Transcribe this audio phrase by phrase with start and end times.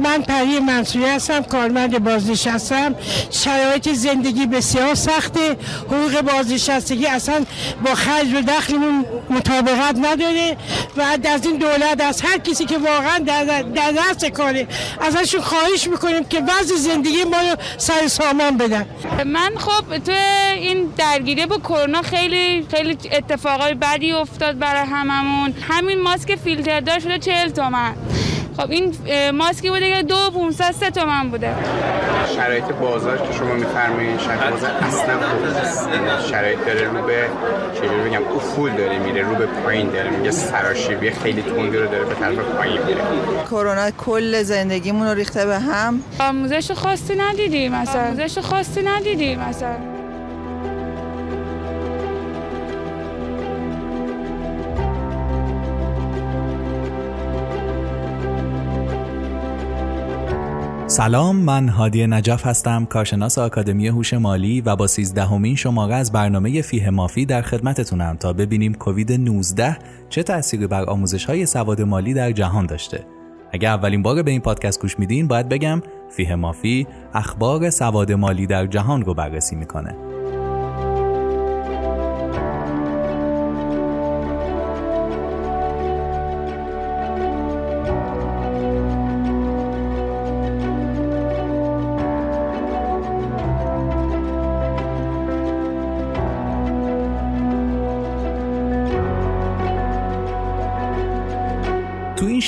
[0.00, 2.94] من پری منصوری هستم کارمند بازنشستم.
[3.30, 5.56] شرایط زندگی بسیار سخته.
[5.86, 7.44] حقوق بازنشستگی اصلا
[7.84, 10.56] با خرج و دخلمون مطابقت نداره
[10.96, 14.66] و از این دولت از هر کسی که واقعا در, دست کاره
[15.00, 18.86] ازشون خواهش می‌کنیم که وضع زندگی ما رو سر سامان بدن.
[19.26, 20.12] من خب تو
[20.54, 25.54] این درگیری با کرونا خیلی خیلی اتفاقای بدی افتاد برای هممون.
[25.68, 27.94] همین ماسک فیلتر دار شده 40 تومن.
[28.56, 28.94] خب این
[29.30, 31.54] ماسکی بوده که دو 500 سه تومن بوده.
[32.36, 37.24] شرایط بازار که شما میفرمایید شرایط بازار اصلا خوب شرایط داره رو به
[37.74, 42.04] چجوری بگم افول داره میره رو به پایین داره میگه سراشیبی خیلی تندی رو داره
[42.04, 43.00] به طرف پایین میره.
[43.50, 46.02] کرونا کل زندگیمون رو ریخته به هم.
[46.20, 49.76] آموزش خاصی ندیدیم مثلا آموزش خاصی ندیدیم مثلا
[60.92, 66.62] سلام من هادی نجف هستم کارشناس آکادمی هوش مالی و با سیزدهمین شماره از برنامه
[66.62, 72.14] فیه مافی در خدمتتونم تا ببینیم کووید 19 چه تأثیری بر آموزش های سواد مالی
[72.14, 73.06] در جهان داشته.
[73.52, 78.46] اگر اولین بار به این پادکست گوش میدین باید بگم فیه مافی اخبار سواد مالی
[78.46, 80.11] در جهان رو بررسی می‌کنه.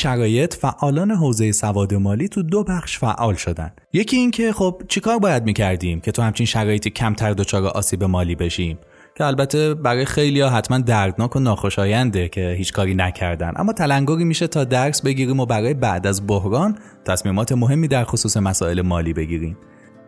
[0.05, 3.72] شرایط فعالان حوزه سواد مالی تو دو بخش فعال شدن.
[3.92, 8.78] یکی اینکه خب چیکار باید می‌کردیم که تو همچین شرایطی کمتر دچار آسیب مالی بشیم؟
[9.14, 13.52] که البته برای خیلی ها حتما دردناک و ناخوشاینده که هیچ کاری نکردن.
[13.56, 18.36] اما تلنگری میشه تا درس بگیریم و برای بعد از بحران تصمیمات مهمی در خصوص
[18.36, 19.56] مسائل مالی بگیریم.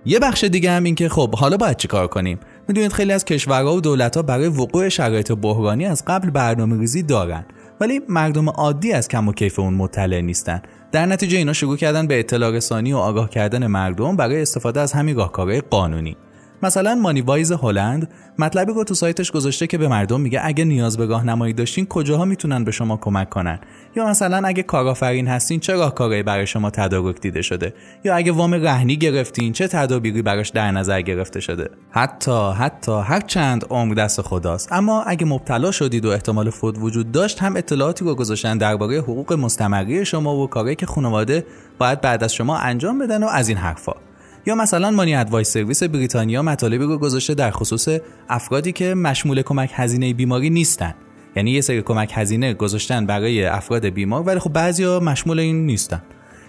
[0.05, 2.39] یه بخش دیگه هم این که خب حالا باید چیکار کنیم؟
[2.69, 7.45] می‌دونید خیلی از کشورها و دولتها برای وقوع شرایط بحرانی از قبل برنامه ریزی دارن.
[7.81, 10.63] ولی مردم عادی از کم و کیف اون مطلع نیستن.
[10.93, 14.93] در نتیجه اینا شروع کردن به اطلاع رسانی و آگاه کردن مردم برای استفاده از
[14.93, 16.17] همین راهکارهای قانونی.
[16.63, 18.09] مثلا مانی وایز هلند
[18.39, 22.25] مطلبی رو تو سایتش گذاشته که به مردم میگه اگه نیاز به راهنمایی داشتین کجاها
[22.25, 23.59] می‌تونن به شما کمک کنن؟
[23.97, 27.75] یا مثلا اگه کارآفرین هستین چه راهکارهایی برای شما تدارک دیده شده؟
[28.05, 33.21] یا اگه وام رهنی گرفتین چه تدابیری براش در نظر گرفته شده؟ حتی حتی هر
[33.21, 34.73] چند عمر دست خداست.
[34.73, 39.33] اما اگه مبتلا شدید و احتمال فوت وجود داشت هم اطلاعاتی رو گذاشتن درباره حقوق
[39.33, 41.47] مستمری شما و کاری که خانواده
[41.79, 44.06] باید بعد از شما انجام بدن و از این حرفا.
[44.47, 47.89] یا مثلا مانی ادوایس سرویس بریتانیا مطالبی رو گذاشته در خصوص
[48.29, 50.95] افرادی که مشمول کمک هزینه بیماری نیستن.
[51.37, 56.03] یعنی یه سری کمک هزینه گذاشتن برای افراد بیمار ولی خب بعضیا مشمول این نیستن.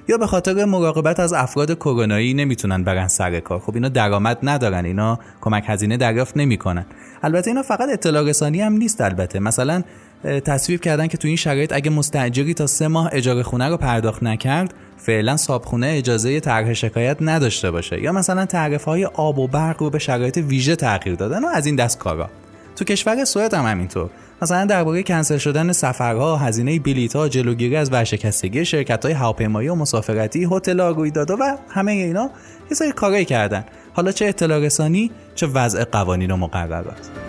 [0.09, 3.59] یا به خاطر مراقبت از افراد کرونایی نمی‌تونن برن سر کار.
[3.59, 6.85] خب اینا درآمد ندارن اینا کمک هزینه دریافت نمی‌کنن.
[7.23, 9.39] البته اینا فقط اطلاع رسانی هم نیست البته.
[9.39, 9.83] مثلا
[10.23, 14.23] تصویب کردن که تو این شرایط اگه مستاجری تا سه ماه اجاره خونه رو پرداخت
[14.23, 18.01] نکرد فعلا صابخونه اجازه طرح شکایت نداشته باشه.
[18.01, 21.65] یا مثلا تعرفه های آب و برق رو به شرایط ویژه تغییر دادن و از
[21.65, 22.29] این دست کارا.
[22.75, 24.09] تو کشور سوئد هم همینطور.
[24.41, 30.47] مثلا درباره کنسل شدن سفرها هزینه بلیطها جلوگیری از ورشکستگی شرکت های هواپیمایی و مسافرتی
[30.51, 32.29] هتل رویدادها و همه اینا
[32.69, 33.65] یه سری کارایی کردن.
[33.93, 37.26] حالا چه اطلاع رسانی چه وضع قوانین و مقررات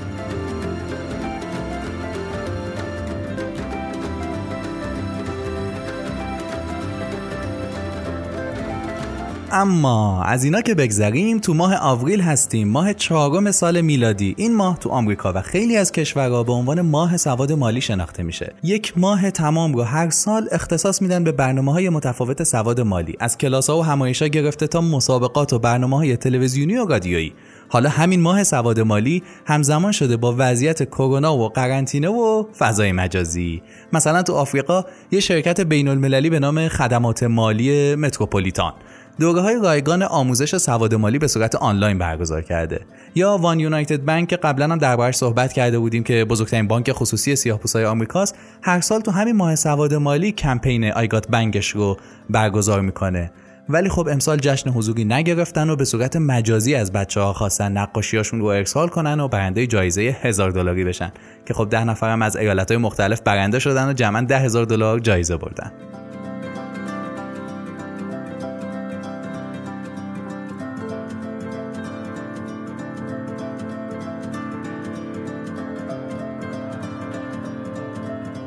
[9.52, 14.34] اما از اینا که بگذریم تو ماه آوریل هستیم ماه چهارم سال میلادی.
[14.38, 18.54] این ماه تو آمریکا و خیلی از کشورها به عنوان ماه سواد مالی شناخته میشه.
[18.62, 23.16] یک ماه تمام رو هر سال اختصاص میدن به برنامه های متفاوت سواد مالی.
[23.20, 27.32] از کلاس ها و همایش گرفته تا مسابقات و برنامه های تلویزیونی و رادیویی.
[27.70, 33.62] حالا همین ماه سواد مالی همزمان شده با وضعیت کرونا و قرنطینه و فضای مجازی.
[33.92, 38.72] مثلا تو آفریقا یه شرکت بین المللی به نام خدمات مالی متروپولیتان.
[39.20, 42.80] دوره های رایگان آموزش سواد مالی به صورت آنلاین برگزار کرده.
[43.14, 47.36] یا وان یونایتد بانک که قبلا هم دربارش صحبت کرده بودیم که بزرگترین بانک خصوصی
[47.36, 51.96] سیاه‌پوستای آمریکاست هر سال تو همین ماه سواد مالی کمپین آیگات بنگش رو
[52.30, 53.30] برگزار می‌کنه.
[53.68, 58.40] ولی خب امسال جشن حضوری نگرفتن و به صورت مجازی از بچه ها خواستن نقاشیاشون
[58.40, 61.12] رو ارسال کنن و برنده جایزه هزار دلاری بشن.
[61.46, 64.98] که خب ده نفرم از ایالت های مختلف برنده شدن و جمعا ده هزار دلار
[64.98, 65.72] جایزه بردن.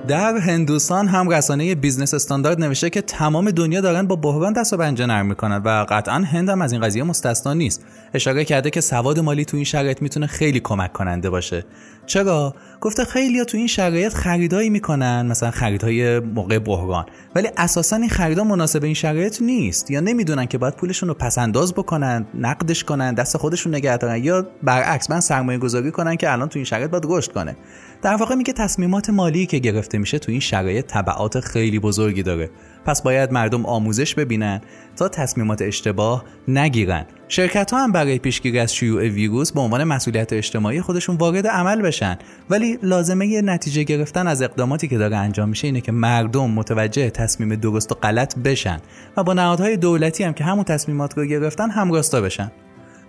[0.07, 4.77] در هندوستان هم رسانه Business Standard نوشته که تمام دنیا دارن با بحران دست و
[4.77, 7.85] پنجه نرم می‌کنن و قطعا هند هم از این قضیه مستثنا نیست.
[8.13, 11.65] اشاره کرده که سواد مالی تو این شرایط می‌تونه خیلی کمک کننده باشه.
[12.05, 17.05] چرا؟ گفته خیلی تو این شرایط خریدایی می‌کنن مثلا خریدهای موقع بحران.
[17.35, 19.91] ولی اساسا این خریدا مناسب این شرایط نیست.
[19.91, 24.23] یا نمی‌دونن که باید پولشون رو پس انداز بکنن نقدش کنن دست خودشون نگه دارن.
[24.23, 27.55] یا برعکس من سرمایه گذاری کنن که الان تو این شرایط باید رشد کنه.
[28.01, 29.59] در واقع میگه تصمیمات مالی که
[29.91, 32.49] گرفته میشه تو این شرایط تبعات خیلی بزرگی داره.
[32.85, 34.61] پس باید مردم آموزش ببینن
[34.95, 37.05] تا تصمیمات اشتباه نگیرن.
[37.27, 41.81] شرکت ها هم برای پیشگیری از شیوع ویروس به عنوان مسئولیت اجتماعی خودشون وارد عمل
[41.81, 42.17] بشن.
[42.49, 47.09] ولی لازمه یه نتیجه گرفتن از اقداماتی که داره انجام میشه اینه که مردم متوجه
[47.09, 48.77] تصمیم درست و غلط بشن
[49.17, 52.51] و با نهادهای دولتی هم که همون تصمیمات رو گرفتن همراستا بشن.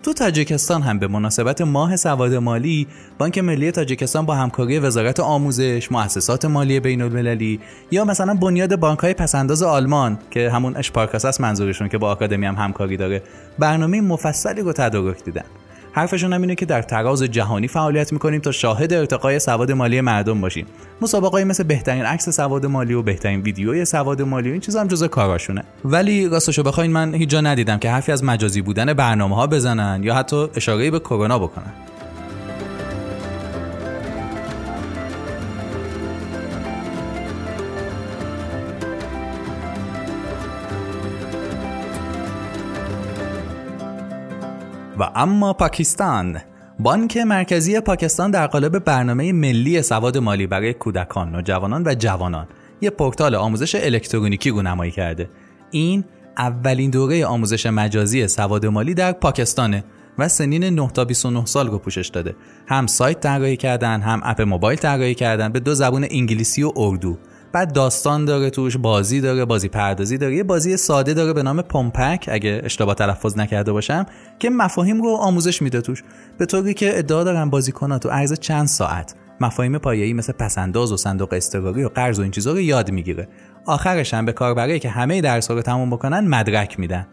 [0.03, 2.87] تو تاجیکستان هم به مناسبت ماه سواد مالی
[3.19, 7.61] بانک ملی تاجیکستان با همکاری وزارت آموزش، مؤسسات مالی بین المللی
[7.91, 12.47] یا مثلا بنیاد بانک های پسنداز آلمان که همون اشپارکاس است منظورشون که با آکادمی
[12.47, 13.23] هم همکاری داره
[13.59, 15.45] برنامه مفصلی رو تدارک دیدن.
[15.93, 20.41] حرفشون هم اینه که در تراز جهانی فعالیت می‌کنیم تا شاهد ارتقای سواد مالی مردم
[20.41, 20.67] باشیم.
[21.03, 24.89] مسابقه مثل بهترین عکس سواد مالی و بهترین ویدیوی سواد مالی و این چیزا هم
[24.89, 25.65] جزء کاراشونه.
[25.85, 30.01] ولی راستشو بخواین من هیچ جا ندیدم که حرفی از مجازی بودن برنامه ها بزنن
[30.03, 31.73] یا حتی اشاره به کرونا بکنن.
[45.03, 46.41] و اما پاکستان
[46.79, 52.49] بانک مرکزی پاکستان در قالب برنامه ملی سواد مالی برای کودکان، نوجوانان و جوانان
[52.81, 55.31] یک پورتال آموزش الکترونیکی رونمایی کرده.
[55.71, 56.05] این
[56.39, 59.85] اولین دوره آموزش مجازی سواد مالی در پاکستانه
[60.19, 62.37] و سنین 9 تا 29 سال رو پوشش داده.
[62.67, 67.19] هم سایت طراحی کردن، هم اپ موبایل طراحی کردن به دو زبان انگلیسی و اردو.
[67.53, 70.37] بعد داستان داره توش بازی داره بازی پردازی داره.
[70.37, 74.07] یه بازی ساده داره به نام پمپک اگه اشتباه تلفظ نکرده باشم
[74.39, 76.03] که مفاهیم رو آموزش میده توش.
[76.39, 79.15] به طوری که ادعا دارن بازیکن‌ها تو عرض چند ساعت.
[79.41, 83.29] مفاهیم پایه‌ای مثل پسنداز و صندوق اضطراری و قرض و این چیزا رو یاد می‌گیره.
[83.67, 87.07] آخرش هم به کاربرایی که همه درس رو تموم بکنن مدرک میدن.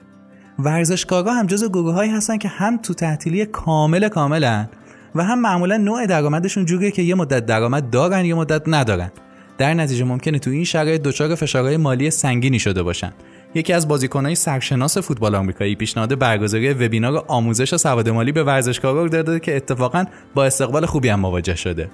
[0.59, 4.69] ورزشکارا هم جز گروه هستن که هم تو تعطیلی کامل کاملن
[5.15, 9.11] و هم معمولا نوع درآمدشون جوریه که یه مدت درآمد دارن یه مدت ندارن.
[9.59, 13.11] در نتیجه ممکنه تو این شرایط دچار فشارهای مالی سنگینی شده باشن.
[13.55, 19.09] یکی از بازیکنهای سرشناس فوتبال آمریکایی پیشنهاد برگزاری وبینار آموزش سواد مالی به ورزشکارا رو
[19.09, 21.89] داده که اتفاقا با استقبال خوبی هم مواجه شده.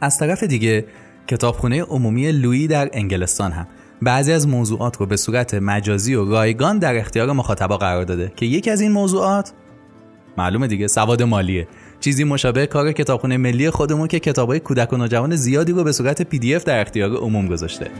[0.00, 0.86] از طرف دیگه
[1.26, 3.66] کتابخونه عمومی لویی در انگلستان هم.
[4.02, 8.46] بعضی از موضوعات رو به صورت مجازی و رایگان در اختیار مخاطبا قرار داده که
[8.46, 9.52] یکی از این موضوعات
[10.38, 11.68] معلومه دیگه سواد مالیه.
[12.00, 16.22] چیزی مشابه کار کتابخونه ملی خودمون که کتابای کودک و نوجوان زیادی رو به صورت
[16.22, 17.90] پی دی اف در اختیار عموم گذاشته.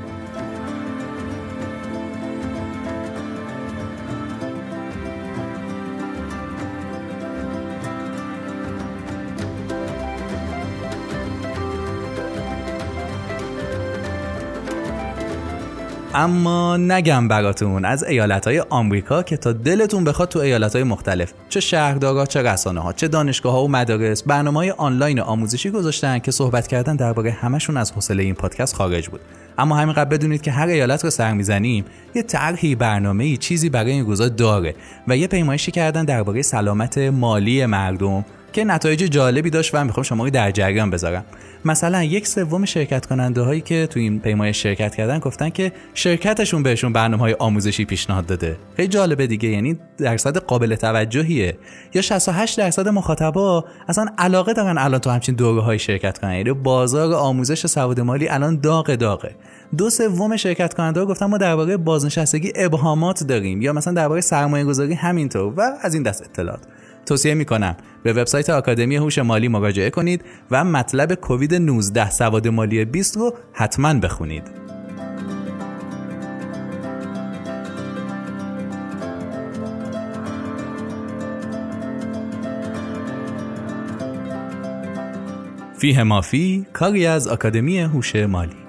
[16.19, 21.33] اما نگم براتون از ایالت های آمریکا که تا دلتون بخواد تو ایالت های مختلف
[21.49, 26.19] چه شهردارا چه رسانه ها چه دانشگاه ها و مدارس برنامه های آنلاین آموزشی گذاشتن
[26.19, 29.21] که صحبت کردن درباره همشون از حوصله این پادکست خارج بود.
[29.59, 31.85] اما همین قبل بدونید که هر ایالت رو سر می‌زنیم
[32.15, 34.75] یه طرحی برنامه چیزی برای این روزا داره
[35.09, 40.29] و یه پیمایشی کردن درباره سلامت مالی مردم که نتایج جالبی داشت و می‌خوام شما
[40.29, 41.25] در جریان بذارم.
[41.65, 46.63] مثلا یک سوم شرکت کننده هایی که تو این پیمایش شرکت کردن گفتن که شرکتشون
[46.63, 48.57] بهشون برنامه های آموزشی پیشنهاد داده.
[48.77, 51.59] خیلی جالبه دیگه یعنی درصد قابل توجهیه.
[51.95, 56.53] یا 68 درصد مخاطبا اصلا علاقه دارن الان تو همچین دوره های شرکت کنن یعنی
[56.53, 59.37] بازار آموزش سواد مالی الان داغ داغه.
[59.77, 63.63] دو سوم شرکت کننده ها گفتن ما درباره بازنشستگی ابهامات داریم.
[63.63, 66.61] یا مثلا درباره سرمایه گذاری همینطور و از این دست اطلاعات.
[67.09, 72.85] توصیه می‌کنم به وبسایت آکادمی هوش مالی مراجعه کنید و مطلب کووید 19 سواد مالی
[72.85, 74.43] 20 رو حتما بخونید.
[85.79, 88.68] فیه مافی کاری از آکادمی هوش مالی